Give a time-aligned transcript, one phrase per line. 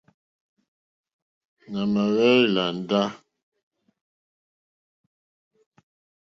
[1.71, 3.03] Nà mà hwé yāndá.